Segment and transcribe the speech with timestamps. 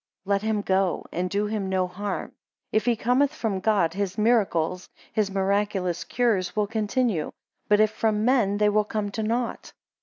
[0.25, 2.31] Let him go, and do him no harm;
[2.71, 7.31] if he cometh from God, his miracles, (his miraculous cures) will continue;
[7.67, 9.73] but if from men, they will come to nought.